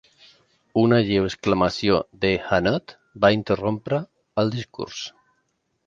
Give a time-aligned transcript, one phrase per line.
[0.83, 4.03] Una lleu exclamació de Hanaud va interrompre
[4.45, 5.09] el discurs.